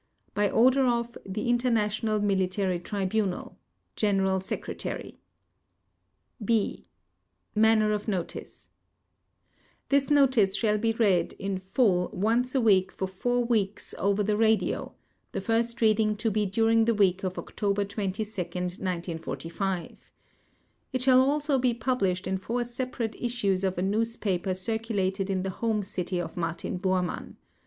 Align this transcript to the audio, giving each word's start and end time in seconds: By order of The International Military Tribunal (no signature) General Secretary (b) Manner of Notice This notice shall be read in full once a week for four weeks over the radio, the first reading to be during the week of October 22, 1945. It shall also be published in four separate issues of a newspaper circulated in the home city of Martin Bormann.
By 0.33 0.49
order 0.49 0.87
of 0.87 1.15
The 1.27 1.47
International 1.47 2.19
Military 2.19 2.79
Tribunal 2.79 3.39
(no 3.39 3.49
signature) 3.49 3.91
General 3.95 4.41
Secretary 4.41 5.19
(b) 6.43 6.87
Manner 7.53 7.91
of 7.91 8.07
Notice 8.07 8.69
This 9.89 10.09
notice 10.09 10.55
shall 10.55 10.79
be 10.79 10.93
read 10.93 11.33
in 11.33 11.59
full 11.59 12.09
once 12.13 12.55
a 12.55 12.59
week 12.61 12.91
for 12.91 13.07
four 13.07 13.45
weeks 13.45 13.93
over 13.99 14.23
the 14.23 14.35
radio, 14.35 14.95
the 15.33 15.39
first 15.39 15.79
reading 15.81 16.15
to 16.17 16.31
be 16.31 16.47
during 16.47 16.85
the 16.85 16.95
week 16.95 17.23
of 17.23 17.37
October 17.37 17.85
22, 17.85 18.23
1945. 18.23 20.11
It 20.93 21.03
shall 21.03 21.21
also 21.21 21.59
be 21.59 21.75
published 21.75 22.25
in 22.25 22.39
four 22.39 22.63
separate 22.63 23.15
issues 23.19 23.63
of 23.63 23.77
a 23.77 23.83
newspaper 23.83 24.55
circulated 24.55 25.29
in 25.29 25.43
the 25.43 25.51
home 25.61 25.83
city 25.83 26.19
of 26.19 26.35
Martin 26.35 26.79
Bormann. 26.79 27.35